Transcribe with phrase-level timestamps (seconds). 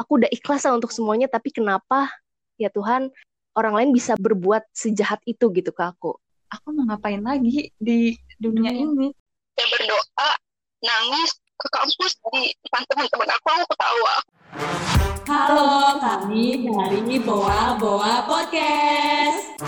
[0.00, 2.08] aku udah ikhlas lah untuk semuanya tapi kenapa
[2.56, 3.12] ya Tuhan
[3.52, 6.16] orang lain bisa berbuat sejahat itu gitu ke aku
[6.48, 8.80] aku mau ngapain lagi di dunia hmm.
[8.80, 9.08] ini
[9.60, 10.30] saya berdoa
[10.80, 14.16] nangis ke kampus di depan teman-teman aku aku ketawa
[15.30, 19.62] Halo, kami dari Boa Boa Podcast.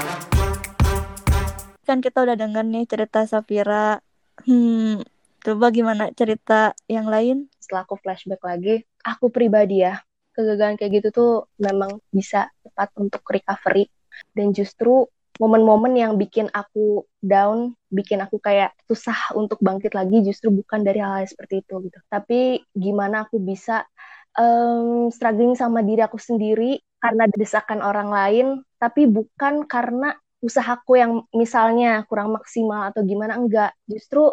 [1.86, 4.02] Kan kita udah denger nih cerita Safira.
[4.42, 5.06] Hmm,
[5.38, 7.46] coba gimana cerita yang lain?
[7.62, 10.02] Setelah aku flashback lagi, aku pribadi ya,
[10.32, 13.88] kegagalan kayak gitu tuh memang bisa tepat untuk recovery.
[14.32, 15.08] Dan justru
[15.40, 21.00] momen-momen yang bikin aku down, bikin aku kayak susah untuk bangkit lagi justru bukan dari
[21.00, 21.98] hal-hal seperti itu gitu.
[22.12, 23.88] Tapi gimana aku bisa
[24.36, 28.46] um, struggling sama diri aku sendiri karena desakan orang lain,
[28.78, 33.72] tapi bukan karena usahaku yang misalnya kurang maksimal atau gimana enggak.
[33.86, 34.30] Justru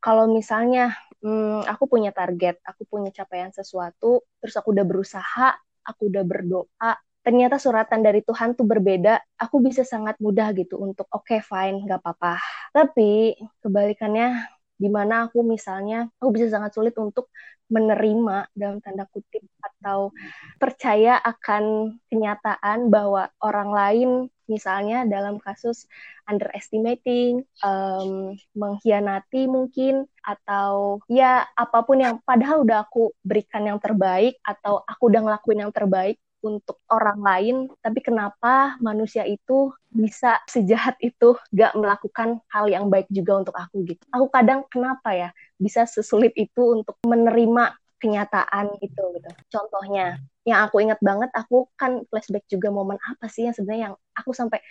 [0.00, 5.48] kalau misalnya um, aku punya target, aku punya capaian sesuatu, terus aku udah berusaha,
[5.86, 6.92] aku udah berdoa,
[7.26, 11.82] ternyata suratan dari Tuhan tuh berbeda, aku bisa sangat mudah gitu untuk oke okay, fine,
[11.82, 12.38] nggak apa-apa.
[12.70, 17.32] Tapi kebalikannya di mana aku misalnya aku bisa sangat sulit untuk
[17.66, 20.14] menerima dalam tanda kutip atau
[20.60, 24.10] percaya akan kenyataan bahwa orang lain
[24.46, 25.86] misalnya dalam kasus
[26.26, 34.38] underestimating, um, mengkhianati mungkin atau ya apa pun yang padahal udah aku berikan yang terbaik
[34.42, 40.94] atau aku udah ngelakuin yang terbaik untuk orang lain, tapi kenapa manusia itu bisa sejahat
[41.02, 44.04] itu gak melakukan hal yang baik juga untuk aku gitu.
[44.14, 49.30] Aku kadang kenapa ya bisa sesulit itu untuk menerima kenyataan itu gitu.
[49.50, 53.94] Contohnya, yang aku ingat banget, aku kan flashback juga momen apa sih yang sebenarnya yang
[54.14, 54.62] aku sampai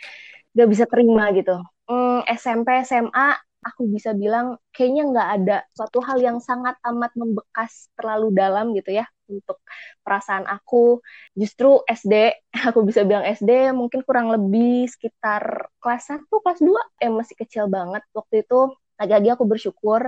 [0.56, 1.60] gak bisa terima gitu.
[1.86, 7.90] Hmm, SMP, SMA, aku bisa bilang kayaknya nggak ada suatu hal yang sangat amat membekas
[7.98, 9.58] terlalu dalam gitu ya untuk
[10.06, 11.02] perasaan aku.
[11.34, 12.14] Justru SD,
[12.70, 17.66] aku bisa bilang SD mungkin kurang lebih sekitar kelas 1, kelas 2, eh masih kecil
[17.68, 18.06] banget.
[18.14, 20.02] Waktu itu lagi-lagi aku bersyukur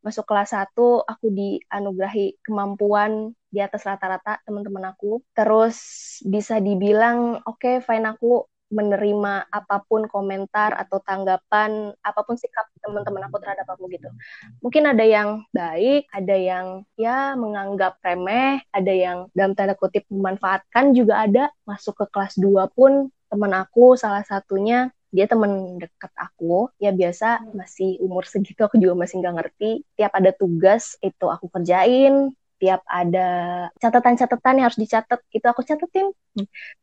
[0.00, 0.72] masuk kelas 1
[1.04, 5.20] aku dianugerahi kemampuan di atas rata-rata teman-teman aku.
[5.36, 5.76] Terus
[6.24, 12.70] bisa dibilang oke okay, fine aku menerima apa pun komentar atau tanggapan apa pun sikap
[12.78, 14.06] teman-teman aku terhadap aku gitu.
[14.62, 20.94] Mungkin ada yang baik, ada yang ya menganggap remeh, ada yang dalam tanda kutip memanfaatkan
[20.94, 21.44] juga ada.
[21.66, 27.50] Masuk ke kelas 2 pun teman aku salah satunya dia temen deket aku ya biasa
[27.50, 29.70] masih umur segitu aku juga masih nggak ngerti.
[29.98, 32.30] Tiap ada tugas itu aku kerjain.
[32.60, 33.28] Tiap ada
[33.80, 36.12] catatan-catatan yang harus dicatat itu aku catetin.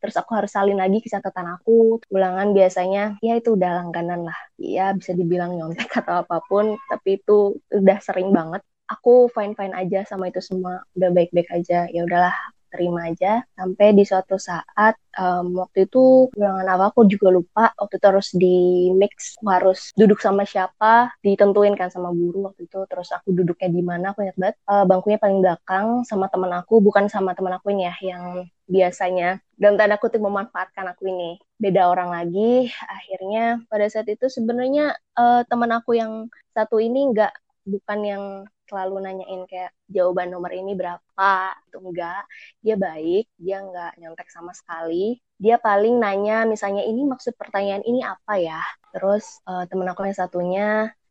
[0.02, 2.02] Terus aku harus salin lagi ke catatan aku.
[2.10, 4.38] Ulangan biasanya ya itu udah langganan lah.
[4.58, 8.60] Ya bisa dibilang nyontek atau apa pun tapi itu udah sering banget.
[8.90, 10.82] Aku fine fine aja sama itu semua.
[10.98, 11.86] Udah baik baik aja.
[11.94, 12.34] Ya udahlah
[12.68, 13.42] terima aja.
[13.56, 18.28] Sampai di suatu saat um, waktu itu ulangan apa aku juga lupa waktu itu harus
[18.36, 18.56] di
[18.94, 23.82] mix harus duduk sama siapa ditentuin kan sama guru waktu itu terus aku duduknya di
[23.82, 24.56] mana aku ingat banget.
[24.68, 28.24] Uh, bangkunya paling belakang sama teman aku bukan sama teman aku ini ya yang
[28.68, 29.40] biasanya.
[29.58, 31.40] Dalam tanda kutip memanfaatkan aku ini.
[31.58, 37.32] Beda orang lagi akhirnya pada saat itu sebenarnya uh, teman aku yang satu ini nggak
[37.66, 38.24] bukan yang
[38.68, 41.30] selalu nanyain kayak jawaban nomor ini berapa?
[41.68, 42.22] Itu enggak
[42.64, 45.18] dia baik dia enggak nyontek sama sekali.
[45.40, 48.60] Dia paling nanya misalnya ini maksud pertanyaan ini apa ya?
[48.94, 50.66] Terus uh, temen aku yang satunya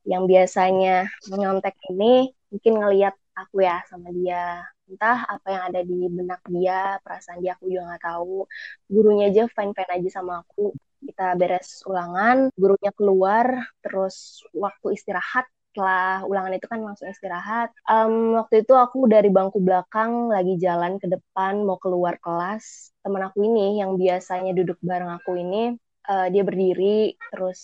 [0.08, 4.64] yang biasanya nyontek ini mungkin ngeliat aku ya sama dia.
[4.88, 8.48] Entah apa yang ada di benak dia perasaan dia aku juga nggak tahu.
[8.88, 10.74] Gurunya aja fine fine aja sama aku.
[10.98, 13.48] Kita beres ulangan gurunya keluar
[13.84, 15.46] terus waktu istirahat
[15.78, 17.70] setelah ulangan itu kan langsung istirahat.
[17.86, 22.90] Um, waktu itu aku dari bangku belakang lagi jalan ke depan mau keluar kelas.
[23.06, 25.78] Teman aku ini yang biasanya duduk bareng aku ini,
[26.10, 27.62] uh, dia berdiri terus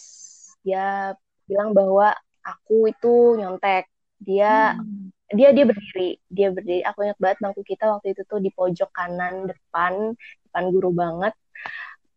[0.62, 1.18] dia
[1.50, 2.14] bilang bahwa
[2.46, 3.90] aku itu nyontek.
[4.22, 5.34] Dia hmm.
[5.34, 6.86] dia dia berdiri, dia berdiri.
[6.86, 10.14] Aku ingat banget bangku kita waktu itu tuh di pojok kanan depan,
[10.46, 11.34] depan guru banget.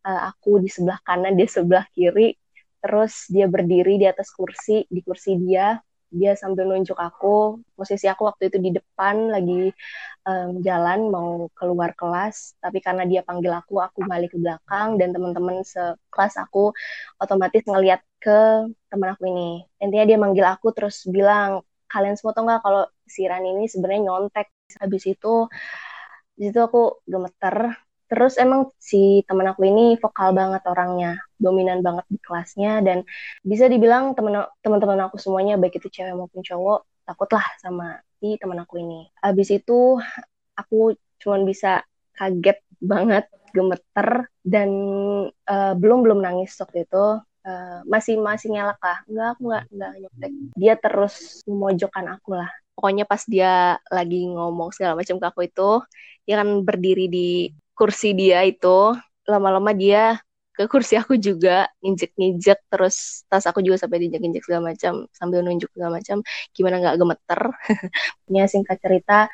[0.04, 2.36] Uh, aku di sebelah kanan, dia sebelah kiri
[2.82, 5.78] terus dia berdiri di atas kursi di kursi dia.
[6.06, 7.60] Dia sambil nunjuk aku.
[7.74, 9.74] Posisi aku waktu itu di depan lagi
[10.22, 12.54] um, jalan mau keluar kelas.
[12.62, 14.96] Tapi karena dia panggil aku aku balik ke belakang.
[15.00, 16.70] Dan teman-teman sekelas aku
[17.18, 19.66] otomatis ngeliat ke teman aku ini.
[19.82, 24.10] Intinya dia manggil aku terus bilang kalian semua tau nggak kalau si Ran ini sebenarnya
[24.10, 24.46] nyontek?
[24.82, 25.50] Habis itu
[26.38, 27.74] di situ aku gemeter.
[28.06, 32.80] Terus emang si temen aku ini vokal banget orangnya, dominan banget di kelasnya.
[32.84, 33.06] Dan
[33.44, 34.16] bisa dibilang
[34.62, 39.06] teman-teman aku semuanya baik itu cewek maupun cowok takutlah sama si temen aku ini.
[39.22, 40.00] Abis itu
[40.58, 41.86] aku cuman bisa
[42.18, 44.68] kaget banget gemeter dan
[45.48, 47.22] uh, belum belum nangis waktu itu.
[47.46, 48.98] Uh, masih masih ngelak lah.
[49.06, 50.32] Enggak aku enggak enggak nyontek.
[50.58, 51.14] Dia terus
[51.46, 52.50] memojokkan aku lah.
[52.74, 55.70] Pokoknya pas dia lagi ngomong segala macam ke aku itu
[56.26, 58.98] dia kan berdiri di kursi dia itu.
[59.30, 60.18] Lama-lama dia
[60.56, 65.68] ke kursi aku juga injek-injek terus tas aku juga sampai diinjek-injek segala macam sambil nunjuk
[65.76, 66.16] segala macam
[66.56, 67.40] gimana nggak gemeter.
[68.36, 69.30] Ya singkat cerita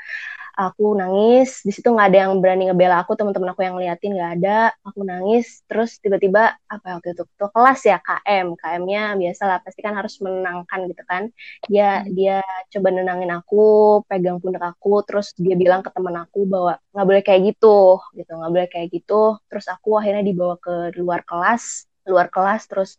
[0.69, 1.64] aku nangis.
[1.67, 4.56] Di situ nggak ada yang berani ngebela aku teman-teman aku yang ngeliatin nggak ada.
[4.87, 7.25] Aku nangis terus tiba-tiba apa ya waktu itu?
[7.38, 11.23] Tuh kelas ya KM KM-nya biasa lah pasti kan harus menenangkan gitu kan.
[11.67, 12.12] Dia hmm.
[12.17, 12.37] dia
[12.73, 13.62] coba nenangin aku
[14.09, 18.31] pegang pundak aku terus dia bilang ke teman aku bahwa nggak boleh kayak gitu gitu.
[18.38, 19.41] Nggak boleh kayak gitu.
[19.50, 22.91] Terus aku akhirnya dibawa ke luar kelas luar kelas terus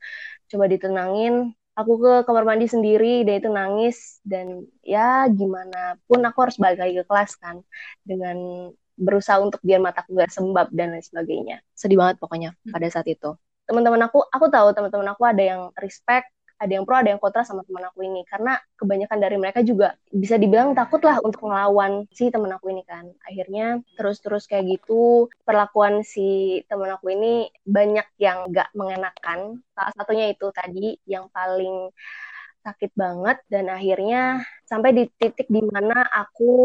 [0.47, 6.37] coba ditenangin aku ke kamar mandi sendiri dan itu nangis dan ya gimana pun aku
[6.45, 7.65] harus balik lagi ke kelas kan
[8.05, 12.71] dengan berusaha untuk biar mataku gak sembab dan lain sebagainya sedih banget pokoknya hmm.
[12.73, 13.33] pada saat itu
[13.65, 16.29] teman-teman aku aku tahu teman-teman aku ada yang respect
[16.63, 18.23] ada yang pro ada yang kontra sama teman aku ini.
[18.23, 22.87] Karena kebanyakan dari mereka juga bisa dibilang takut lah untuk ngelawan si teman aku ini
[22.87, 23.11] kan.
[23.27, 29.59] Akhirnya terus-terus kayak gitu perlakuan si teman aku ini banyak yang gak mengenakan.
[29.75, 31.91] Salah satunya itu tadi yang paling
[32.63, 33.37] sakit banget.
[33.51, 36.55] Dan akhirnya sampai di titik di mana aku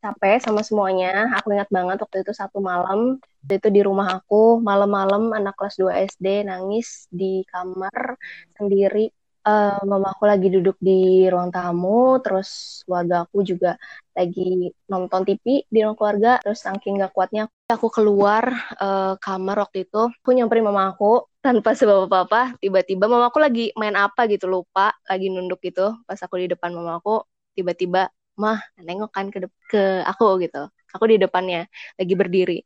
[0.00, 1.28] capek sama semuanya.
[1.36, 6.10] Aku ingat banget waktu itu satu malam itu di rumah aku malam-malam anak kelas 2
[6.10, 8.18] SD nangis di kamar
[8.58, 9.14] sendiri
[9.48, 13.70] uh, mama aku lagi duduk di ruang tamu, terus keluarga aku juga
[14.18, 18.44] lagi nonton TV di ruang keluarga, terus saking gak kuatnya aku keluar
[18.82, 23.70] uh, kamar waktu itu, aku nyamperin mama aku tanpa sebab apa-apa, tiba-tiba mama aku lagi
[23.78, 27.22] main apa gitu lupa, lagi nunduk gitu, pas aku di depan mama aku,
[27.56, 29.38] tiba-tiba mah nengok kan ke
[29.70, 31.64] ke aku gitu, aku di depannya
[31.98, 32.58] lagi berdiri.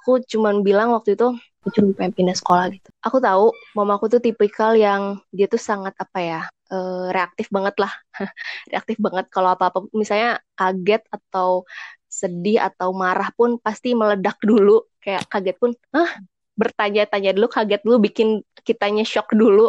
[0.00, 2.88] Aku cuman bilang waktu itu aku cuma pengen pindah sekolah gitu.
[3.04, 6.40] Aku tahu mama aku tuh tipikal yang dia tuh sangat apa ya
[6.72, 7.92] uh, reaktif banget lah,
[8.72, 9.28] reaktif banget.
[9.28, 11.68] Kalau apa-apa misalnya kaget atau
[12.10, 14.88] sedih atau marah pun pasti meledak dulu.
[15.04, 16.10] Kayak kaget pun ah
[16.56, 19.68] bertanya-tanya dulu kaget dulu bikin kitanya shock dulu.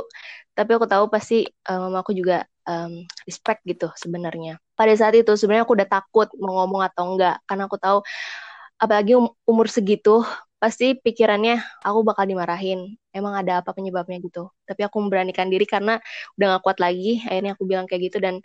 [0.56, 4.60] Tapi aku tahu pasti uh, mama aku juga um, respect gitu sebenarnya.
[4.80, 7.40] Pada saat itu sebenarnya aku udah takut mau ngomong atau enggak.
[7.48, 8.00] Karena aku tahu
[8.82, 10.26] apalagi um, umur segitu
[10.58, 12.98] pasti pikirannya aku bakal dimarahin.
[13.14, 14.50] Emang ada apa penyebabnya gitu.
[14.66, 16.02] Tapi aku memberanikan diri karena
[16.38, 17.22] udah gak kuat lagi.
[17.26, 18.42] Akhirnya aku bilang kayak gitu dan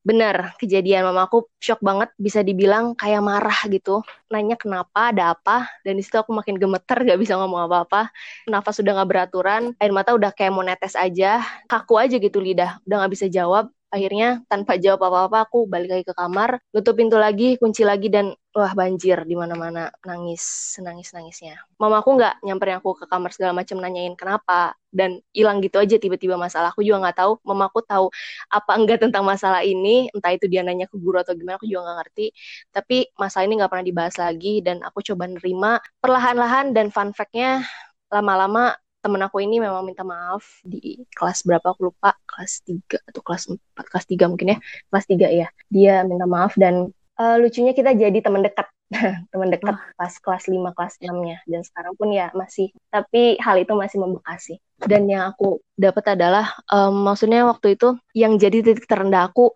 [0.00, 2.10] benar kejadian mama aku shock banget.
[2.18, 4.02] Bisa dibilang kayak marah gitu.
[4.30, 5.66] Nanya kenapa ada apa?
[5.82, 8.10] Dan di situ aku makin gemeter gak bisa ngomong apa-apa.
[8.50, 11.42] Nafas sudah gak beraturan air mata udah kayak mau netes aja.
[11.70, 16.04] Kaku aja gitu lidah udah gak bisa jawab akhirnya tanpa jawab apa-apa aku balik lagi
[16.06, 19.90] ke kamar tutup pintu lagi kunci lagi dan wah banjir di mana-mana.
[20.02, 21.58] Nangis nangis nangisnya.
[21.78, 25.96] Mama aku nggak nyamperin aku ke kamar segala macam nanyain kenapa dan hilang gitu aja
[25.98, 26.74] tiba-tiba masalah.
[26.74, 28.06] Aku juga nggak tahu mama aku tahu
[28.50, 30.10] apa enggak tentang masalah ini.
[30.14, 32.26] Entah itu dia nanya ke guru atau gimana aku juga nggak ngerti.
[32.74, 37.62] Tapi masalah ini nggak pernah dibahas lagi dan aku coba nerima perlahan-lahan dan fun fact-nya
[38.10, 43.20] lama-lama temen aku ini memang minta maaf di kelas berapa aku lupa kelas 3 atau
[43.24, 44.58] kelas 4 kelas 3 mungkin ya.
[44.92, 48.68] Kelas 3 ya dia minta maaf dan uh, lucunya kita jadi teman dekat.
[49.30, 49.80] Teman dekat oh.
[49.94, 54.02] pas kelas 5 kelas 6 nya dan sekarang pun ya masih tapi hal itu masih
[54.02, 59.30] membekas sih dan yang aku dapat adalah um, maksudnya waktu itu yang jadi titik terendah
[59.30, 59.54] aku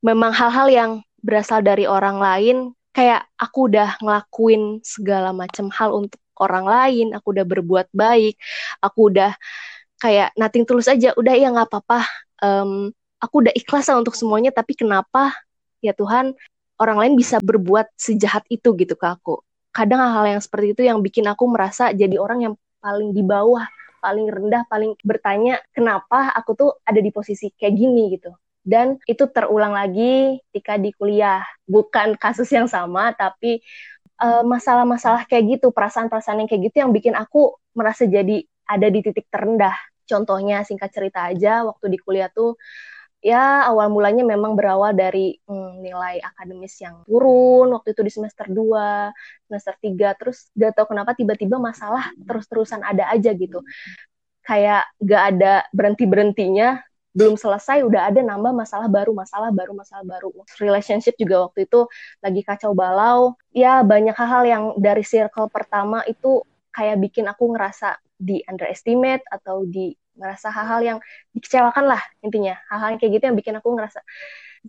[0.00, 2.56] memang hal-hal yang berasal dari orang lain
[2.96, 8.40] kayak aku udah ngelakuin segala macam hal untuk orang lain, aku udah berbuat baik,
[8.80, 9.36] aku udah
[10.00, 12.00] kayak nating tulus aja, udah ya nggak apa-apa,
[12.40, 12.88] um,
[13.20, 15.36] aku udah ikhlas lah untuk semuanya, tapi kenapa
[15.84, 16.32] ya Tuhan
[16.80, 19.44] orang lain bisa berbuat sejahat itu gitu ke aku.
[19.70, 23.68] Kadang hal-hal yang seperti itu yang bikin aku merasa jadi orang yang paling di bawah,
[24.00, 28.32] paling rendah, paling bertanya kenapa aku tuh ada di posisi kayak gini gitu.
[28.60, 31.44] Dan itu terulang lagi ketika di kuliah.
[31.64, 33.64] Bukan kasus yang sama, tapi
[34.22, 39.00] eh, masalah-masalah kayak gitu, perasaan-perasaan yang kayak gitu yang bikin aku merasa jadi ada di
[39.02, 39.74] titik terendah.
[40.06, 42.58] Contohnya singkat cerita aja, waktu di kuliah tuh
[43.20, 48.48] ya awal mulanya memang berawal dari hmm, nilai akademis yang turun waktu itu di semester
[48.48, 49.12] 2,
[49.44, 53.60] semester 3 terus gak tau kenapa tiba-tiba masalah terus-terusan ada aja gitu.
[54.40, 60.30] Kayak gak ada berhenti-berhentinya belum selesai udah ada nambah masalah baru masalah baru masalah baru.
[60.62, 61.90] Relationship juga waktu itu
[62.22, 63.34] lagi kacau balau.
[63.50, 69.66] Ya banyak hal-hal yang dari circle pertama itu kayak bikin aku ngerasa di underestimate atau
[69.66, 70.98] di ngerasa hal-hal yang
[71.34, 72.54] dikecewakan lah intinya.
[72.70, 74.00] Hal-hal kayak gitu yang bikin aku ngerasa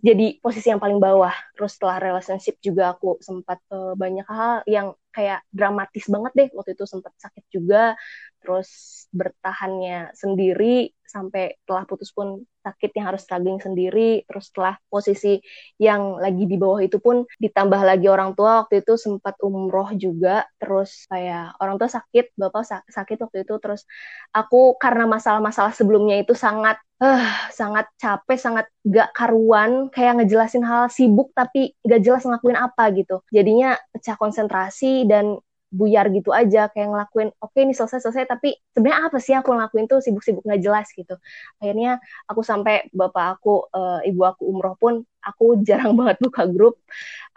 [0.00, 1.34] jadi posisi yang paling bawah.
[1.54, 6.48] Terus setelah relationship juga aku sempat uh, banyak hal yang kayak dramatis banget deh.
[6.56, 7.94] Waktu itu sempat sakit juga
[8.42, 8.68] terus
[9.14, 14.24] bertahannya sendiri sampai telah putus pun sakit yang harus struggling sendiri.
[14.24, 15.38] Terus setelah posisi
[15.76, 20.48] yang lagi di bawah itu pun ditambah lagi orang tua waktu itu sempat umroh juga.
[20.56, 23.54] Terus kayak orang tua sakit bapak sakit waktu itu.
[23.60, 23.84] Terus
[24.32, 30.86] aku karena masalah-masalah sebelumnya itu sangat uh, sangat capek sangat gak karuan kayak ngejelasin hal
[30.88, 33.20] sibuk tapi gak jelas ngelakuin apa gitu.
[33.28, 35.38] Jadinya pecah konsentrasi dan
[35.72, 38.28] buyar gitu aja kayak ngelakuin oke okay, ini selesai selesai.
[38.28, 41.16] Tapi sebenarnya apa sih aku ngelakuin tuh sibuk-sibuk nggak jelas gitu.
[41.58, 41.96] Akhirnya
[42.28, 46.76] aku sampai bapak aku uh, ibu aku umroh pun aku jarang banget buka grup.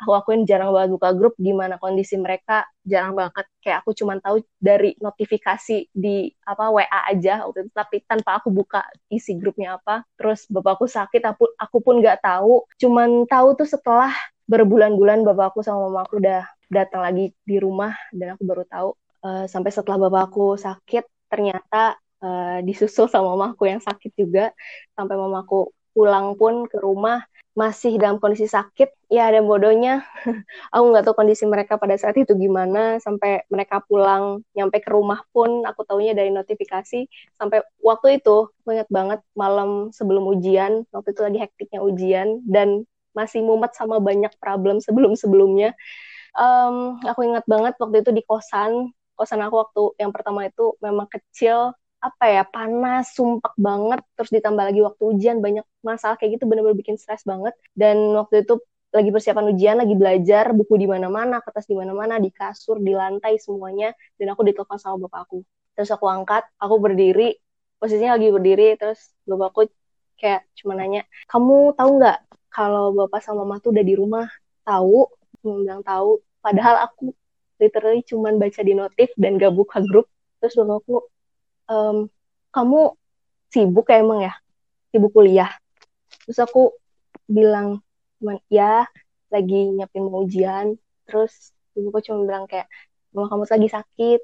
[0.04, 3.48] Aku akuin jarang banget buka grup gimana kondisi mereka jarang banget.
[3.64, 8.84] Kayak aku cuma tahu dari notifikasi di apa WA aja waktu tapi tanpa aku buka
[9.08, 10.04] isi grupnya apa.
[10.20, 12.68] Terus bapakku sakit aku aku pun nggak tahu.
[12.84, 14.12] Cuman tahu tuh setelah
[14.46, 18.90] berbulan-bulan bapakku sama mamaku udah datang lagi di rumah dan aku baru tahu
[19.26, 24.54] uh, sampai setelah bapakku sakit ternyata uh, disusul sama mamaku yang sakit juga.
[24.94, 27.24] Sampai mamaku pulang pun ke rumah
[27.56, 30.04] masih dalam kondisi sakit ya ada bodohnya.
[30.76, 33.00] Aku nggak tahu kondisi mereka pada saat itu gimana.
[33.00, 37.08] Sampai mereka pulang nyampe ke rumah pun aku taunya dari notifikasi.
[37.40, 42.84] Sampai waktu itu aku ingat banget malam sebelum ujian waktu itu lagi hektiknya ujian dan
[43.16, 45.72] masih mumet sama banyak problem sebelum sebelumnya
[46.36, 51.08] um, aku ingat banget waktu itu di kosan kosan aku waktu yang pertama itu memang
[51.08, 51.72] kecil
[52.04, 56.78] apa ya panas sumpek banget terus ditambah lagi waktu ujian banyak masalah kayak gitu bener-bener
[56.78, 57.58] bikin stres banget.
[57.74, 58.62] Dan waktu itu
[58.94, 63.42] lagi persiapan ujian lagi belajar buku di mana-mana kertas di mana-mana di kasur di lantai
[63.42, 63.90] semuanya.
[64.22, 65.42] Dan aku ditelepon sama bapak aku.
[65.74, 67.34] Terus aku angkat aku berdiri
[67.82, 69.68] posisinya lagi berdiri terus bapakku
[70.16, 74.28] kayak cuma nanya kamu tahu nggak kalau bapak sama mama tuh udah di rumah?
[74.62, 75.10] Tahu
[75.46, 76.22] bilang tahu.
[76.42, 77.14] Padahal aku
[77.62, 80.10] literally cuman baca di notif dan gak buka grup.
[80.42, 81.06] Terus aku
[81.72, 82.10] ehm,
[82.52, 82.80] kamu
[83.50, 84.34] sibuk ya emang ya?
[84.92, 85.52] Sibuk kuliah?
[86.26, 86.74] Terus aku
[87.26, 87.82] bilang
[88.22, 88.86] cuman ya
[89.30, 90.78] lagi nyiapin mau ujian.
[91.06, 92.70] Terus ibuku cuma bilang kayak
[93.14, 94.20] emang kamu lagi sakit?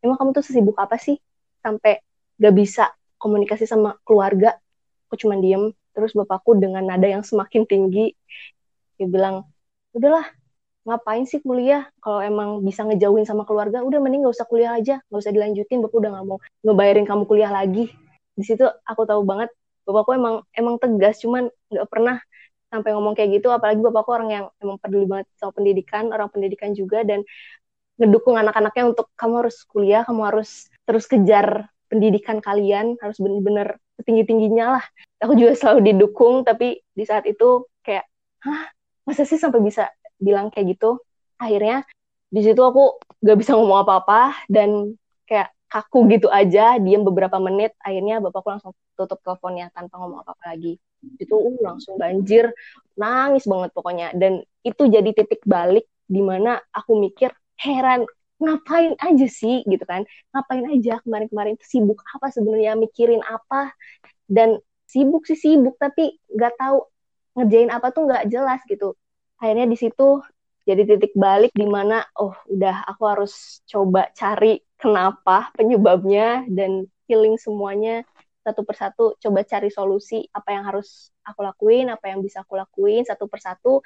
[0.00, 1.18] Emang kamu tuh sibuk apa sih?
[1.60, 2.00] Sampai
[2.40, 4.56] gak bisa komunikasi sama keluarga?
[5.10, 5.74] Aku cuma diem.
[5.90, 8.14] Terus bapakku dengan nada yang semakin tinggi
[9.00, 9.48] dia bilang
[9.96, 10.28] udahlah
[10.86, 11.88] ngapain sih kuliah?
[12.00, 15.84] Kalau emang bisa ngejauhin sama keluarga udah mending gak usah kuliah aja gak usah dilanjutin
[15.84, 17.92] bapak udah gak mau ngebayarin kamu kuliah lagi.
[18.36, 19.50] Di situ aku tahu banget
[19.84, 22.16] bapakku emang emang tegas cuman nggak pernah
[22.70, 26.70] sampai ngomong kayak gitu apalagi bapakku orang yang emang peduli banget sama pendidikan orang pendidikan
[26.70, 27.26] juga dan
[27.98, 34.24] ngedukung anak-anaknya untuk kamu harus kuliah kamu harus terus kejar pendidikan kalian harus bener-bener tinggi
[34.24, 34.84] tingginya lah.
[35.20, 38.06] Aku juga selalu didukung tapi di saat itu kayak
[38.46, 38.70] hah?
[39.04, 41.00] Masa sih sampai bisa bilang kayak gitu.
[41.40, 41.88] Akhirnya
[42.30, 44.94] di situ aku gak bisa ngomong apa-apa dan
[45.26, 47.74] kayak kaku gitu aja diam beberapa menit.
[47.80, 50.76] Akhirnya bapakku langsung tutup teleponnya tanpa ngomong apa-apa lagi.
[51.16, 52.52] Itu uh, langsung banjir
[52.94, 54.12] nangis banget pokoknya.
[54.12, 58.04] Dan itu jadi titik balik di mana aku mikir heran
[58.40, 59.64] ngapain aja sih?
[59.64, 60.04] gitu kan.
[60.36, 61.56] Ngapain aja kemarin-kemarin?
[61.64, 62.76] Sibuk apa sebenarnya?
[62.76, 63.72] Mikirin apa?
[64.28, 64.60] Dan
[64.90, 66.82] sibuk sih sibuk tapi nggak tahu
[67.38, 68.98] ngerjain apa tuh nggak jelas gitu
[69.40, 70.20] akhirnya di situ
[70.68, 77.40] jadi titik balik di mana oh udah aku harus coba cari kenapa penyebabnya dan healing
[77.40, 78.06] semuanya
[78.40, 83.04] satu persatu coba cari solusi apa yang harus aku lakuin apa yang bisa aku lakuin
[83.04, 83.84] satu persatu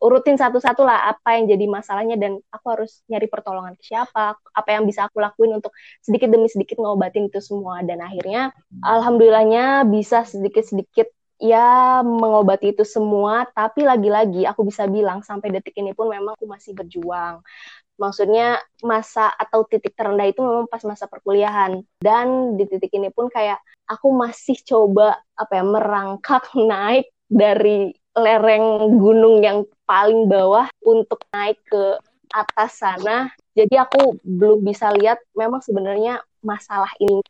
[0.00, 4.68] urutin satu-satu lah apa yang jadi masalahnya dan aku harus nyari pertolongan ke siapa apa
[4.72, 7.84] yang bisa aku lakuin untuk sedikit demi sedikit ngobatin itu semua.
[7.84, 8.48] Dan akhirnya
[8.80, 15.96] alhamdulillahnya bisa sedikit-sedikit ya mengobati itu semua tapi lagi-lagi aku bisa bilang sampai detik ini
[15.96, 17.40] pun memang aku masih berjuang.
[18.00, 21.84] Maksudnya masa atau titik terendah itu memang pas masa perkuliahan.
[22.00, 28.96] Dan di titik ini pun kayak aku masih coba apa ya merangkak naik dari lereng
[28.96, 32.00] gunung yang paling bawah untuk naik ke
[32.32, 33.28] atas sana.
[33.52, 37.20] Jadi aku belum bisa lihat memang sebenarnya masalah ini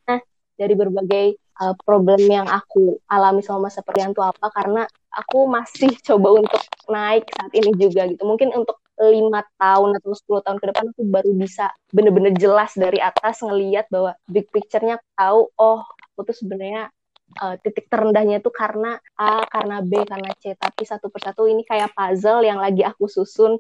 [0.55, 5.93] dari berbagai uh, problem yang aku alami selama masa perkuliahan itu apa karena aku masih
[6.09, 10.67] coba untuk naik saat ini juga gitu mungkin untuk lima tahun atau 10 tahun ke
[10.69, 15.81] depan aku baru bisa bener-bener jelas dari atas ngeliat bahwa big picture-nya tahu oh
[16.13, 16.93] aku tuh sebenarnya
[17.39, 20.53] uh, titik terendahnya itu karena A, karena B, karena C.
[20.59, 23.57] Tapi satu persatu ini kayak puzzle yang lagi aku susun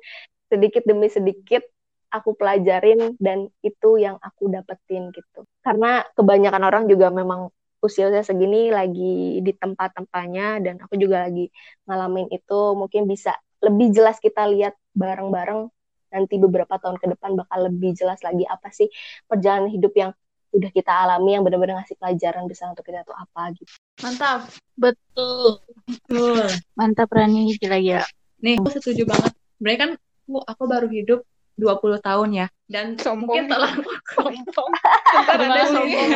[0.51, 1.63] sedikit demi sedikit
[2.11, 5.47] aku pelajarin dan itu yang aku dapetin gitu.
[5.63, 7.49] Karena kebanyakan orang juga memang
[7.81, 11.49] usia-usia segini lagi di tempat-tempatnya dan aku juga lagi
[11.89, 15.69] ngalamin itu mungkin bisa lebih jelas kita lihat bareng-bareng
[16.11, 18.91] nanti beberapa tahun ke depan bakal lebih jelas lagi apa sih
[19.25, 20.11] perjalanan hidup yang
[20.51, 23.71] udah kita alami yang benar-benar ngasih pelajaran bisa untuk kita tuh apa gitu.
[24.03, 24.51] Mantap.
[24.75, 25.63] Betul.
[25.87, 26.43] Betul.
[26.75, 28.03] Mantap Rani gila-gila.
[28.43, 29.31] Nih, aku setuju banget.
[29.31, 31.21] Sebenarnya kan aku, aku baru hidup
[31.55, 32.47] 20 tahun ya.
[32.67, 33.71] Dan mungkin telah
[34.19, 34.71] sombong.
[35.15, 36.09] Bentar, ada sombong.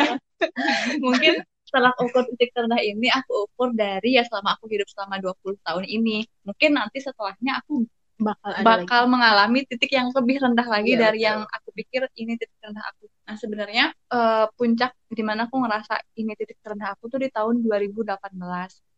[0.99, 1.35] mungkin
[1.75, 5.85] setelah ukur titik terendah ini aku ukur dari ya selama aku hidup selama 20 tahun
[5.90, 6.23] ini.
[6.47, 7.83] Mungkin nanti setelahnya aku
[8.14, 11.28] Bakal ada bakal mengalami titik yang lebih rendah lagi Iya, dari betul.
[11.35, 13.11] yang aku pikir ini titik terendah aku.
[13.26, 17.66] Nah, sebenarnya eh, puncak di mana aku ngerasa ini titik terendah aku tuh di tahun
[17.66, 18.23] 2018.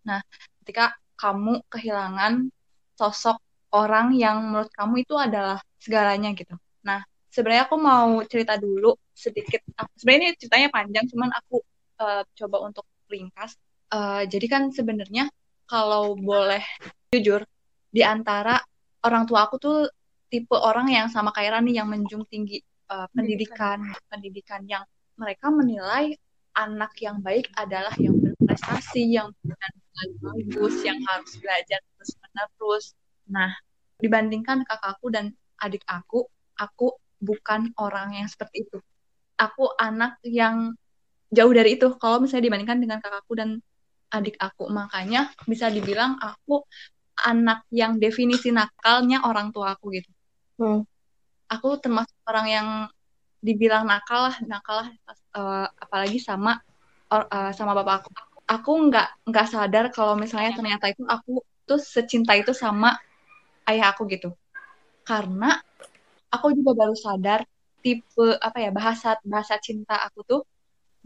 [0.04, 0.20] Nah,
[0.60, 2.52] ketika kamu kehilangan
[2.92, 3.40] sosok
[3.72, 6.52] orang yang menurut kamu itu adalah segalanya gitu.
[6.84, 7.00] Nah,
[7.32, 9.64] sebenarnya aku mau cerita dulu sedikit.
[9.96, 11.64] Sebenarnya ini ceritanya panjang, cuman aku
[12.00, 13.56] eh, coba untuk ringkas.
[13.92, 15.30] Eh, jadi kan sebenarnya
[15.66, 16.62] kalau boleh
[17.10, 17.42] jujur,
[17.90, 18.58] di antara
[19.06, 19.78] orang tua aku tuh
[20.30, 22.58] tipe orang yang sama kayak Rani yang menjunjung tinggi
[22.90, 23.78] uh, pendidikan,
[24.10, 24.82] pendidikan yang
[25.14, 26.18] mereka menilai
[26.56, 29.30] anak yang baik adalah yang berprestasi, yang
[30.22, 32.84] bagus, yang harus belajar terus menerus.
[33.28, 33.52] Nah,
[34.00, 36.24] dibandingkan kakakku dan adik aku,
[36.56, 38.78] aku bukan orang yang seperti itu.
[39.36, 40.72] Aku anak yang
[41.32, 41.86] jauh dari itu.
[41.98, 43.58] Kalau misalnya dibandingkan dengan kakakku dan
[44.12, 46.62] adik aku, makanya bisa dibilang aku
[47.26, 50.10] anak yang definisi nakalnya orang tua aku gitu.
[50.60, 50.84] Hmm.
[51.50, 52.68] Aku termasuk orang yang
[53.40, 56.58] dibilang nakal lah, nakal lah, eh, apalagi sama
[57.12, 58.10] or- eh, sama bapak aku.
[58.46, 62.94] Aku nggak nggak sadar kalau misalnya ternyata itu aku tuh secinta itu sama
[63.70, 64.30] ayah aku gitu.
[65.02, 65.58] Karena
[66.30, 67.40] aku juga baru sadar
[67.82, 70.40] tipe apa ya bahasa bahasa cinta aku tuh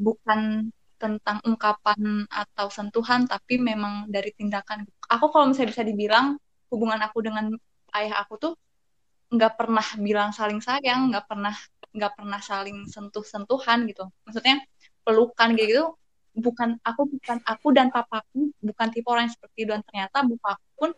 [0.00, 4.84] bukan tentang ungkapan atau sentuhan tapi memang dari tindakan.
[5.08, 6.36] Aku kalau misalnya bisa dibilang
[6.68, 7.52] hubungan aku dengan
[7.96, 8.52] ayah aku tuh
[9.32, 11.54] nggak pernah bilang saling sayang nggak pernah
[11.96, 14.04] nggak pernah saling sentuh sentuhan gitu.
[14.28, 14.60] Maksudnya
[15.04, 15.86] pelukan kayak gitu
[16.36, 19.70] bukan aku bukan aku dan papaku bukan tipe orang yang seperti itu.
[19.72, 20.90] Dan ternyata bapakku pun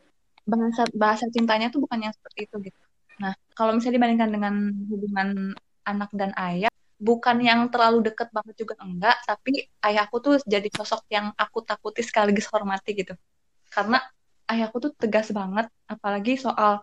[0.43, 2.81] bahasa bahasa cintanya tuh bukan yang seperti itu gitu.
[3.23, 4.55] Nah kalau misalnya dibandingkan dengan
[4.91, 5.29] hubungan
[5.87, 6.72] anak dan ayah
[7.03, 9.19] bukan yang terlalu deket banget juga enggak.
[9.27, 13.19] Tapi ayahku tuh jadi sosok yang aku takuti sekaligus hormati gitu.
[13.75, 13.99] Karena
[14.47, 16.79] ayahku tuh tegas banget apalagi soal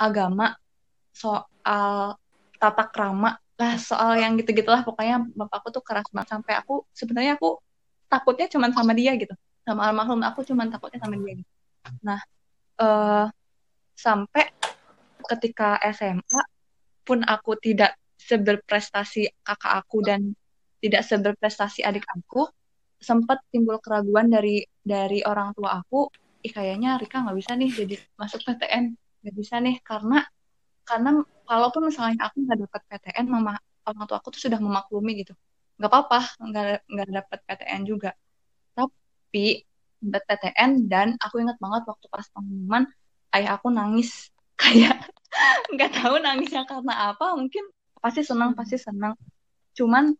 [0.00, 0.56] agama
[1.12, 2.16] soal
[2.56, 4.80] tata krama lah soal yang gitu-gitulah.
[4.88, 6.32] Pokoknya bapakku tuh keras banget.
[6.32, 7.60] Sampai aku sebenarnya aku
[8.08, 9.36] takutnya cuman sama dia gitu.
[9.68, 11.52] Sama almarhum aku cuman takutnya sama dia gitu.
[12.00, 12.20] Nah
[12.80, 13.26] eh
[13.98, 14.44] sampai
[15.28, 16.40] ketika SMA
[17.04, 20.34] pun aku tidak seberprestasi kakak aku dan
[20.82, 22.50] tidak seberprestasi adik aku
[22.98, 26.10] sempat timbul keraguan dari dari orang tua aku
[26.42, 28.84] ih kayaknya Rika nggak bisa nih jadi masuk PTN
[29.22, 30.26] nggak bisa nih karena
[30.86, 35.32] karena kalaupun misalnya aku nggak dapat PTN mama orang tua aku tuh sudah memaklumi gitu.
[35.76, 38.10] Nggak apa-apa nggak nggak dapat PTN juga.
[38.72, 39.64] Tapi
[39.98, 42.84] dapat PTN dan aku ingat banget waktu pas pengumuman
[43.36, 44.32] ayah aku nangis.
[44.60, 45.06] Kayak
[45.70, 47.62] nggak tahu nangisnya karena apa mungkin
[48.02, 49.14] pasti senang pasti senang.
[49.76, 50.14] Cuman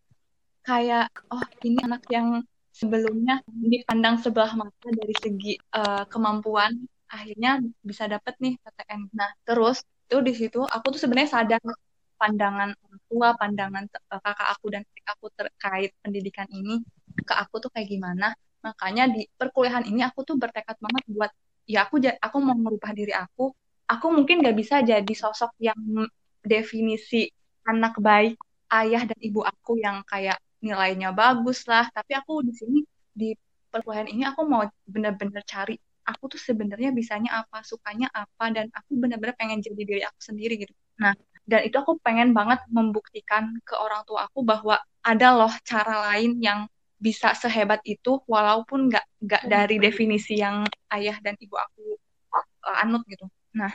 [0.66, 6.72] kayak oh ini anak yang sebelumnya dipandang sebelah mata dari segi eh, kemampuan
[7.08, 11.62] akhirnya bisa dapet nih PTN nah terus itu di situ aku tuh sebenarnya sadar
[12.20, 16.84] pandangan orang tua pandangan eh, kakak aku dan adik aku terkait pendidikan ini
[17.24, 18.34] ke aku tuh kayak gimana.
[18.62, 21.30] Makanya di perkuliahan ini aku tuh bertekad banget buat
[21.68, 23.54] ya aku aku mau merubah diri aku.
[23.88, 25.80] Aku mungkin gak bisa jadi sosok yang
[26.44, 27.32] definisi
[27.68, 28.34] anak baik
[28.72, 31.86] ayah dan ibu aku yang kayak nilainya bagus lah.
[31.92, 32.78] Tapi aku di sini
[33.12, 33.36] di
[33.68, 35.76] perkuliahan ini aku mau bener-bener cari
[36.08, 40.54] aku tuh sebenarnya bisanya apa sukanya apa dan aku bener-bener pengen jadi diri aku sendiri
[40.64, 40.72] gitu.
[40.96, 41.12] Nah
[41.48, 46.40] dan itu aku pengen banget membuktikan ke orang tua aku bahwa ada loh cara lain
[46.40, 51.96] yang bisa sehebat itu walaupun nggak nggak dari definisi yang ayah dan ibu aku
[52.34, 53.28] uh, anut gitu.
[53.56, 53.72] Nah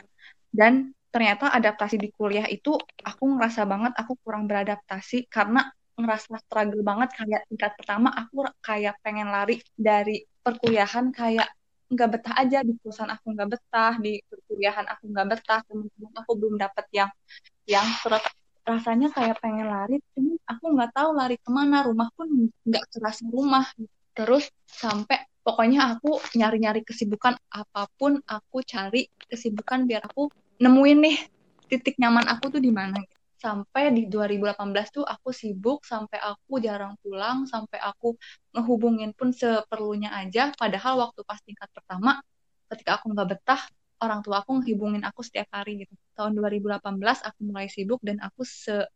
[0.50, 2.74] dan ternyata adaptasi di kuliah itu
[3.06, 7.14] aku ngerasa banget aku kurang beradaptasi karena ngerasa struggle banget.
[7.14, 11.46] Kayak tingkat pertama aku kayak pengen lari dari perkuliahan kayak
[11.86, 16.32] nggak betah aja di perusahaan aku nggak betah di perkuliahan aku nggak betah teman-teman aku
[16.34, 17.10] belum dapet yang
[17.70, 18.24] yang terus
[18.64, 23.22] rasanya kayak pengen lari cuma aku nggak tahu lari ke mana rumah pun nggak kerasa
[23.30, 23.64] rumah.
[24.18, 31.16] Terus sampai pokoknya aku nyari-nyari kesibukan apa pun aku cari kesibukan biar aku nemuin nih
[31.70, 33.00] titik nyaman aku tuh di mana.
[33.40, 34.56] Sampai di 2018
[34.88, 38.16] tuh aku sibuk sampai aku jarang pulang sampai aku
[38.56, 40.54] ngehubungin pun seperlunya aja.
[40.56, 42.24] Padahal waktu pas tingkat pertama
[42.72, 43.62] ketika aku nggak betah
[44.00, 45.92] orang tua aku ngehubungin aku setiap hari gitu.
[46.16, 46.80] Tahun 2018
[47.20, 48.88] aku mulai sibuk dan aku se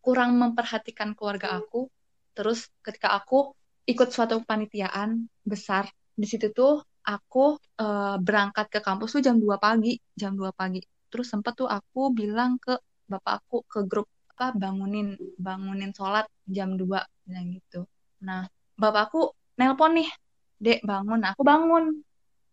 [0.00, 1.90] kurang memperhatikan keluarga aku.
[2.32, 3.52] Terus ketika aku
[3.86, 9.62] ikut suatu panitiaan besar di situ tuh aku uh, berangkat ke kampus tuh jam 2
[9.62, 10.82] pagi jam 2 pagi.
[11.06, 12.74] Terus sempat tuh aku bilang ke
[13.06, 16.84] bapak aku ke grup apa bangunin bangunin sholat jam 2
[17.24, 17.86] bilang gitu.
[18.26, 20.10] Nah bapakku nelpon nih
[20.58, 21.22] dek bangun.
[21.30, 21.84] Aku bangun.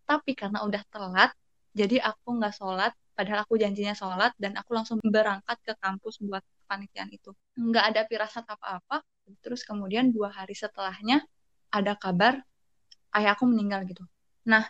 [0.06, 1.30] Tapi karena udah telat
[1.74, 6.42] jadi aku nggak sholat padahal aku janjinya sholat dan aku langsung berangkat ke kampus buat
[6.70, 7.34] panitian itu.
[7.58, 9.02] Nggak ada firasat apa-apa.
[9.42, 11.26] Terus kemudian dua hari setelahnya
[11.74, 12.38] ada kabar
[13.18, 14.04] ayah aku meninggal gitu
[14.44, 14.64] nah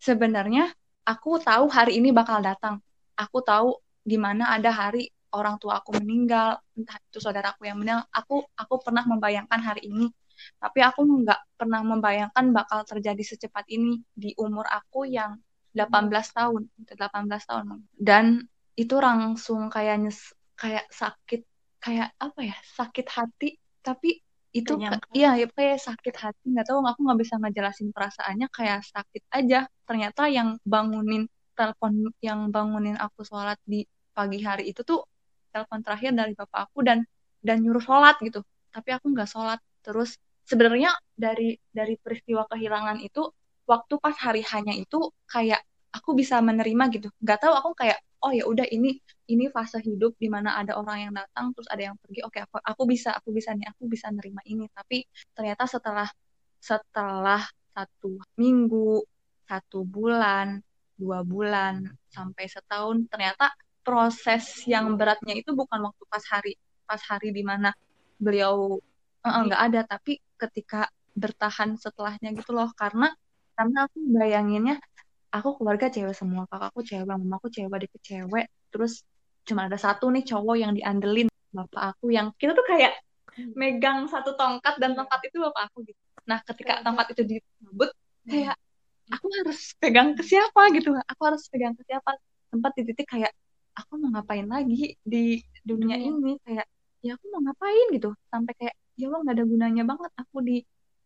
[0.00, 0.72] sebenarnya
[1.04, 2.80] aku tahu hari ini bakal datang.
[3.16, 8.06] Aku tahu di mana ada hari orang tua aku meninggal entah itu saudaraku yang meninggal.
[8.10, 10.08] Aku aku pernah membayangkan hari ini.
[10.56, 15.36] Tapi aku nggak pernah membayangkan bakal terjadi secepat ini di umur aku yang
[15.76, 16.96] 18 tahun 18
[17.28, 17.84] tahun.
[17.92, 21.44] Dan itu langsung kayak nyes kayak sakit
[21.80, 23.60] kayak apa ya sakit hati.
[23.84, 24.16] Tapi
[24.50, 24.72] itu
[25.14, 29.58] iya ya kayak sakit hati nggak tahu aku nggak bisa ngejelasin perasaannya kayak sakit aja.
[29.86, 35.06] Ternyata yang bangunin telepon yang bangunin aku sholat di pagi hari itu tuh
[35.54, 37.06] telepon terakhir dari bapak aku dan
[37.46, 38.42] dan nyuruh sholat gitu.
[38.74, 39.62] Tapi aku nggak sholat.
[39.86, 43.30] Terus sebenarnya dari dari peristiwa kehilangan itu
[43.70, 45.62] waktu pas hari hanya itu kayak
[45.94, 47.08] aku bisa menerima gitu.
[47.22, 49.00] Nggak tahu aku kayak oh ya udah ini
[49.32, 52.20] ini fase hidup di mana ada orang yang datang terus ada yang pergi.
[52.26, 54.68] Oke aku aku bisa aku bisa nih aku bisa nerima ini.
[54.72, 56.08] Tapi ternyata setelah
[56.60, 59.00] setelah satu minggu
[59.48, 60.60] satu bulan
[61.00, 63.48] dua bulan sampai setahun ternyata
[63.80, 66.52] proses yang beratnya itu bukan waktu pas hari
[66.84, 67.72] pas hari di mana
[68.20, 68.76] beliau
[69.24, 72.68] nggak uh, ada tapi ketika bertahan setelahnya gitu loh.
[72.76, 73.08] Karena
[73.56, 74.76] karena aku bayanginnya
[75.30, 78.46] aku keluarga cewek semua kakakku cewek mamaku cewek adikku cewek.
[78.70, 79.02] Terus
[79.46, 82.94] cuma ada satu nih cowok yang diandelin bapak aku yang kita tuh kayak
[83.56, 86.00] megang satu tongkat dan tongkat itu bapak aku gitu.
[86.26, 87.90] Nah ketika tongkat itu dicabut
[88.26, 88.56] kayak
[89.10, 90.94] aku harus pegang ke siapa gitu?
[90.94, 92.18] Aku harus pegang ke siapa?
[92.50, 93.32] Tempat di titik kayak
[93.74, 96.38] aku mau ngapain lagi di dunia ini?
[96.42, 96.66] Kayak
[97.02, 97.86] ya aku mau ngapain?
[97.94, 98.10] gitu.
[98.30, 100.56] Sampai kayak ya Allah nggak ada gunanya banget aku di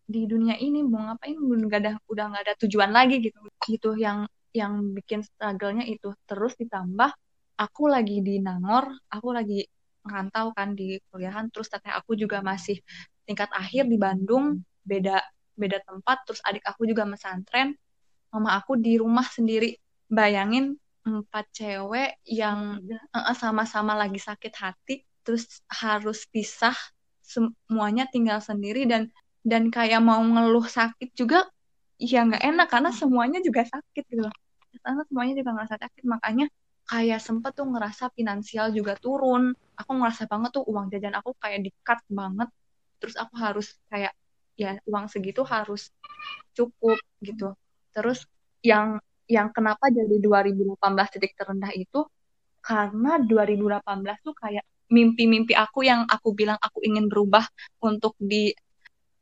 [0.04, 3.38] di dunia ini mau ngapain nggak ada udah nggak ada tujuan lagi gitu.
[3.64, 6.12] Gitu yang yang bikin struggle-nya itu.
[6.28, 7.10] Terus ditambah
[7.58, 9.62] aku lagi di Nangor aku lagi
[10.04, 12.76] ngerantau kan di kuliahan terus teteh aku juga masih
[13.24, 15.22] tingkat akhir di Bandung beda
[15.56, 17.72] beda tempat terus adik aku juga mesantren
[18.34, 19.78] mama aku di rumah sendiri.
[20.10, 22.82] Bayangin empat cewek yang
[23.38, 26.76] sama-sama lagi sakit hati terus harus pisah
[27.24, 29.08] semuanya tinggal sendiri dan
[29.44, 31.44] dan kayak mau ngeluh sakit juga
[32.00, 34.26] ya nggak enak karena semuanya juga sakit gitu
[34.82, 36.46] karena semuanya juga ngerasa sakit makanya
[36.84, 39.56] kayak sempet tuh ngerasa finansial juga turun.
[39.74, 41.70] Aku ngerasa banget tuh uang jajan aku kayak di
[42.12, 42.48] banget.
[43.00, 44.12] Terus aku harus kayak
[44.54, 45.90] ya uang segitu harus
[46.54, 47.56] cukup gitu.
[47.90, 48.28] Terus
[48.60, 52.04] yang yang kenapa jadi 2018 titik terendah itu?
[52.64, 57.44] Karena 2018 tuh kayak mimpi-mimpi aku yang aku bilang aku ingin berubah
[57.80, 58.52] untuk di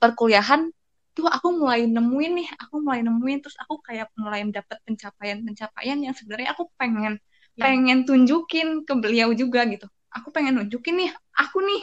[0.03, 0.75] perkuliahan
[1.15, 3.39] tuh aku mulai nemuin nih aku mulai nemuin.
[3.47, 7.23] Terus aku kayak mulai dapet pencapaian-pencapaian yang sebenarnya aku pengen
[7.55, 7.71] ya.
[7.71, 9.87] pengen tunjukin ke beliau juga gitu.
[10.11, 11.81] Aku pengen nunjukin nih aku nih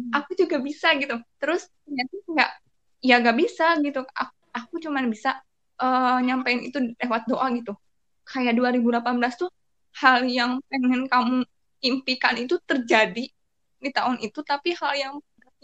[0.00, 0.10] hmm.
[0.16, 1.20] aku juga bisa gitu.
[1.36, 2.50] Terus ternyata nggak
[3.04, 4.00] ya nggak bisa gitu.
[4.08, 5.36] Aku, aku cuman bisa
[5.76, 7.76] uh, nyampein itu lewat doa gitu.
[8.24, 9.04] Kayak 2018
[9.36, 9.50] tuh
[10.00, 11.44] hal yang pengen kamu
[11.82, 13.26] impikan itu terjadi
[13.80, 15.14] di tahun itu tapi hal yang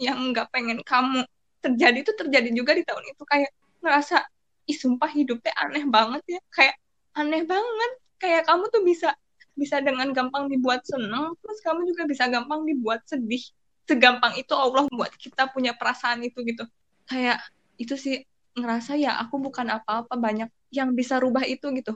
[0.01, 1.23] yang nggak pengen kamu
[1.67, 3.51] terjadi itu terjadi juga di tahun itu kayak
[3.83, 4.17] ngerasa
[4.67, 6.41] ih sumpah hidupnya aneh banget ya.
[6.51, 6.75] Kayak
[7.15, 7.91] aneh banget.
[8.17, 9.09] Kayak kamu tuh bisa
[9.57, 13.43] bisa dengan gampang dibuat seneng terus kamu juga bisa gampang dibuat sedih.
[13.87, 16.63] Segampang itu Allah buat kita punya perasaan itu gitu.
[17.07, 17.39] Kayak
[17.79, 18.23] itu sih
[18.57, 21.95] ngerasa ya aku bukan apa-apa banyak yang bisa rubah itu gitu.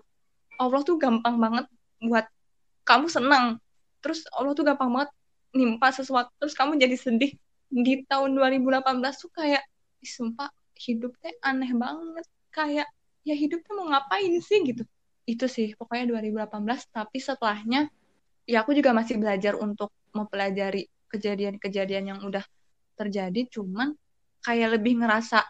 [0.62, 1.66] Allah tuh gampang banget
[2.02, 2.26] buat
[2.86, 3.62] kamu senang
[4.02, 5.10] terus Allah tuh gampang banget
[5.54, 7.32] nimpa sesuatu terus kamu jadi sedih
[7.72, 8.84] di tahun 2018
[9.16, 9.64] tuh kayak
[10.04, 12.28] sumpah hidupnya aneh banget.
[12.52, 12.88] Kayak
[13.24, 14.60] ya hidupnya mau ngapain sih?
[14.62, 14.84] Gitu.
[15.24, 17.88] Itu sih pokoknya 2018 tapi setelahnya
[18.44, 22.44] ya aku juga masih belajar untuk mempelajari kejadian-kejadian yang udah
[23.00, 23.48] terjadi.
[23.48, 23.96] Cuman
[24.44, 25.48] kayak lebih ngerasa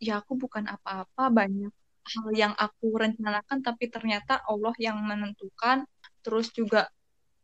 [0.00, 1.72] ya aku bukan apa-apa banyak
[2.08, 5.84] hal yang aku rencanakan tapi ternyata Allah yang menentukan.
[6.24, 6.88] Terus juga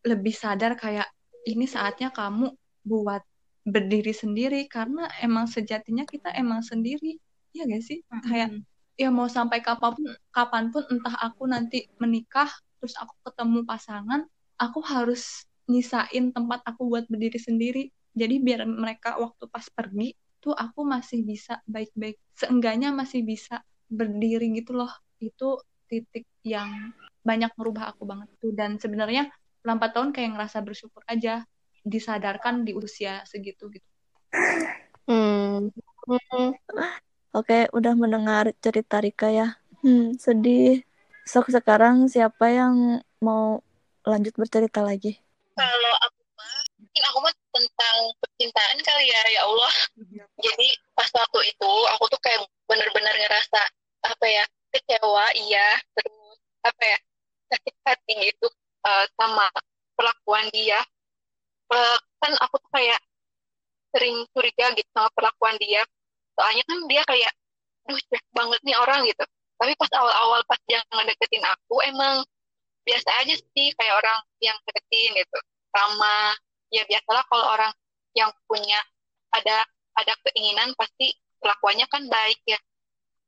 [0.05, 1.09] lebih sadar kayak
[1.45, 2.49] ini saatnya kamu
[2.85, 3.21] buat
[3.65, 7.17] berdiri sendiri karena emang sejatinya kita emang sendiri.
[7.57, 8.05] Ya gak sih?
[8.07, 8.23] Mm -hmm.
[8.29, 8.49] kayak
[8.95, 12.47] ya mau sampai kapan pun kapan pun entah aku nanti menikah
[12.79, 14.23] terus aku ketemu pasangan
[14.61, 17.85] aku harus nyisain tempat aku buat berdiri sendiri.
[18.15, 22.21] Jadi biar mereka waktu pas pergi tuh aku masih bisa baik-baik.
[22.37, 24.93] Seenggaknya masih bisa berdiri gitu loh.
[25.19, 26.93] Itu titik yang
[27.25, 28.53] banyak merubah aku banget tuh.
[28.53, 29.33] Dan sebenarnya
[29.65, 31.43] selama tahun kayak ngerasa bersyukur aja
[31.85, 33.89] disadarkan di usia segitu gitu
[35.05, 35.69] Hmm.
[36.09, 36.51] Hmm.
[37.35, 39.59] Oke, udah mendengar cerita Rika ya.
[39.85, 40.81] Hmm, sedih.
[41.29, 43.61] Sok sekarang siapa yang mau
[44.05, 45.17] lanjut bercerita lagi?
[45.57, 46.57] Kalau aku mah,
[47.13, 49.75] aku mah tentang percintaan kali ya, ya Allah.
[50.41, 53.61] Jadi pas waktu itu aku tuh kayak bener-bener ngerasa
[54.05, 56.99] apa ya kecewa, iya, terus apa ya
[57.53, 58.49] sakit hati gitu
[58.85, 59.49] uh, sama
[59.97, 60.81] perlakuan dia.
[61.73, 63.01] Uh, kan aku tuh kayak
[63.95, 65.87] sering curiga gitu sama perlakuan dia.
[66.35, 67.33] Soalnya kan dia kayak,
[67.87, 69.25] duh cuek banget nih orang gitu.
[69.55, 72.27] Tapi pas awal-awal pas dia ngedeketin aku emang
[72.85, 75.39] biasa aja sih kayak orang yang deketin gitu.
[75.75, 76.35] Ramah,
[76.71, 77.73] ya biasalah kalau orang
[78.15, 78.79] yang punya
[79.35, 82.59] ada ada keinginan pasti perlakuannya kan baik ya.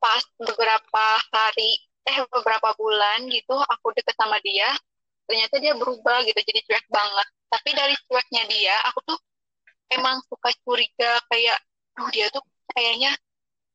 [0.03, 4.71] Pas beberapa hari, eh beberapa bulan gitu aku deket sama dia,
[5.27, 7.29] ternyata dia berubah gitu jadi cuek banget.
[7.47, 9.19] Tapi dari cueknya dia, aku tuh
[9.95, 11.59] emang suka curiga kayak
[12.03, 12.43] oh dia tuh
[12.75, 13.15] kayaknya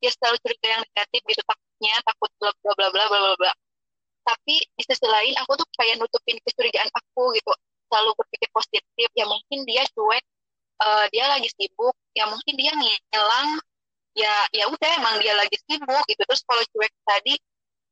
[0.02, 3.52] dia selalu curiga yang negatif gitu takutnya takut bla bla bla bla bla bla
[4.22, 7.50] tapi di sisi lain aku tuh kayak nutupin kecurigaan aku gitu
[7.90, 9.08] selalu berpikir positif.
[9.12, 10.24] Ya mungkin dia cuek
[10.80, 13.48] uh, dia lagi sibuk ya mungkin dia ngilang
[14.16, 16.22] ya ya udah emang dia lagi sibuk gitu.
[16.24, 17.34] Terus kalau cuek tadi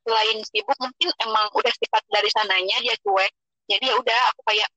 [0.07, 3.33] selain sibuk mungkin emang udah sifat dari sananya dia cuek
[3.71, 4.71] jadi ya udah aku kayak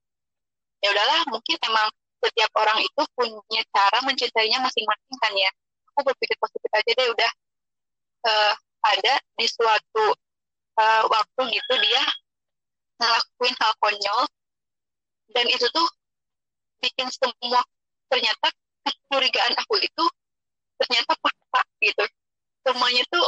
[0.78, 1.88] ya udahlah mungkin emang
[2.22, 5.50] setiap orang itu punya cara mencintainya masing-masing kan ya.
[5.92, 7.30] Aku berpikir positif aja deh udah
[8.24, 8.52] uh,
[8.84, 10.14] ada di suatu
[10.78, 12.02] uh, waktu gitu dia
[13.02, 14.22] ngelakuin hal konyol
[15.34, 15.88] dan itu tuh
[16.78, 17.60] bikin semua
[18.06, 18.46] ternyata
[18.86, 20.04] kecurigaan aku itu
[20.78, 22.04] ternyata fakta gitu.
[22.64, 23.26] Semuanya tuh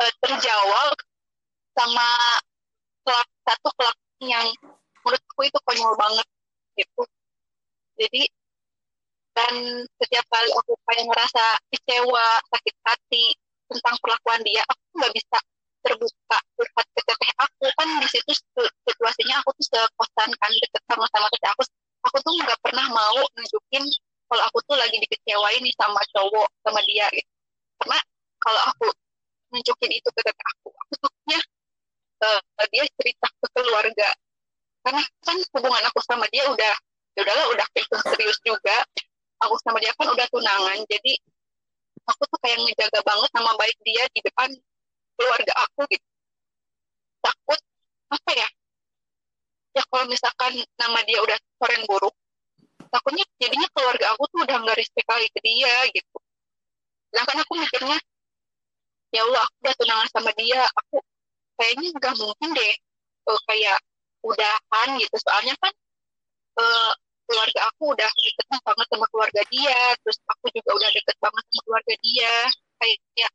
[0.00, 0.96] uh, terjawab
[1.74, 2.08] sama
[3.44, 4.46] satu kelakuan yang
[5.04, 6.26] menurut aku itu konyol banget
[6.80, 7.02] gitu.
[8.00, 8.22] Jadi
[9.34, 9.54] dan
[9.98, 13.24] setiap kali aku kayak ngerasa kecewa sakit hati
[13.66, 15.38] tentang perlakuan dia aku nggak bisa
[15.84, 17.66] terbuka curhat ke teteh aku.
[17.76, 18.32] Kan di situ
[18.88, 21.62] situasinya aku tuh sekosan kan deket sama-sama teteh aku.
[22.08, 23.84] Aku tuh nggak pernah mau nunjukin
[24.30, 27.30] kalau aku tuh lagi dikecewain nih sama cowok sama dia gitu.
[27.82, 27.98] Karena
[28.40, 28.86] kalau aku
[29.52, 31.38] nunjukin itu ke teteh aku aku takutnya
[32.24, 34.08] uh, dia cerita ke keluarga.
[34.84, 36.74] Karena kan hubungan aku sama dia udah
[37.14, 38.76] ya udahlah udah itu serius juga.
[39.44, 41.12] Aku sama dia kan udah tunangan jadi
[42.04, 44.48] aku tuh kayak ngejaga banget nama baik dia di depan
[45.16, 46.08] keluarga aku gitu.
[47.24, 47.60] Takut
[48.12, 48.48] apa ya
[49.74, 52.14] ya kalau misalkan nama dia udah koren buruk
[52.94, 56.16] takutnya jadinya keluarga aku tuh udah nggak respect lagi ke dia gitu.
[57.10, 57.98] Sedangkan aku mikirnya
[59.10, 61.02] ya Allah aku udah tunangan sama dia aku
[61.58, 62.74] kayaknya nggak mungkin deh
[63.30, 63.78] uh, kayak
[64.24, 65.16] udahan gitu.
[65.20, 65.72] Soalnya kan
[66.58, 66.92] uh,
[67.24, 71.60] keluarga aku udah deket banget sama keluarga dia terus aku juga udah deket banget sama
[71.64, 72.34] keluarga dia.
[72.80, 73.28] Kayak ya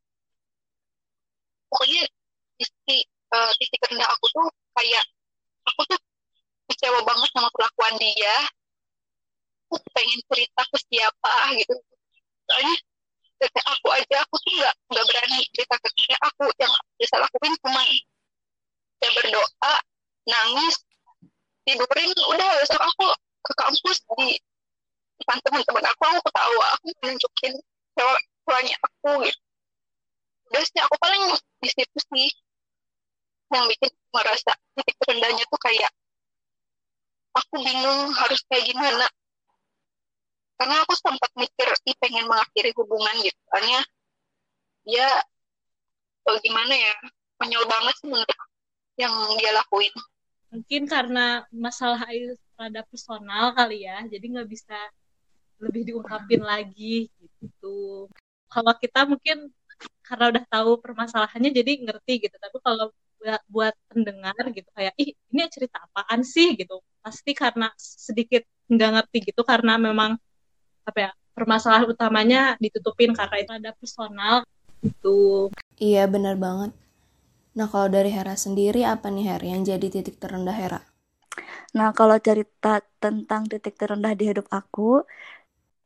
[1.70, 2.02] pokoknya
[2.60, 5.06] titik uh, titik rendah aku tuh kayak
[5.70, 6.00] aku tuh
[6.70, 8.36] kecewa banget sama perlakuan dia.
[9.70, 11.78] Aku pengen cerita ke siapa gitu.
[12.50, 12.76] Soalnya
[13.48, 16.16] aku aja aku tuh nggak nggak berani cerita ke dia.
[16.34, 17.82] Aku yang bisa lakuin cuma
[19.00, 19.74] ya berdoa
[20.28, 20.76] nangis
[21.64, 23.08] tidurin udah besok aku
[23.46, 24.36] ke kampus di
[25.20, 27.54] depan teman-teman aku aku ketawa aku nunjukin
[27.96, 29.42] cewek ceweknya aku gitu.
[30.50, 31.24] Udah sih aku paling
[31.62, 32.30] di situ sih
[33.50, 35.92] yang bikin merasa titik terendahnya tuh kayak
[37.38, 39.06] aku bingung harus kayak gimana.
[40.60, 43.40] Karena aku sempat mikir sih pengen mengakhiri hubungan gitu.
[43.48, 43.82] Soalnya
[44.90, 45.10] ya
[46.46, 46.94] gimana ya
[47.42, 48.38] konyol banget sih menurut
[49.00, 49.94] yang dia lakuin.
[50.52, 54.76] Mungkin karena masalah itu rada personal kali ya jadi nggak bisa
[55.64, 57.08] lebih diungkapin lagi
[57.40, 58.12] gitu.
[58.52, 59.48] Kalau kita mungkin
[60.04, 62.36] karena udah tahu permasalahannya jadi ngerti gitu.
[62.36, 62.92] Tapi kalau
[63.52, 66.56] buat pendengar gitu kayak ih ini cerita apaan sih?
[66.60, 66.84] gitu.
[67.00, 70.20] Pasti karena sedikit nggak ngerti gitu karena memang
[70.84, 74.36] apa ya permasalahan utamanya ditutupin karena itu ada personal
[74.84, 76.72] itu iya benar banget
[77.60, 80.80] nah kalau dari Hera sendiri apa nih Hera yang jadi titik terendah Hera?
[81.78, 82.68] Nah, kalau cerita
[83.04, 84.82] tentang titik terendah di hidup aku,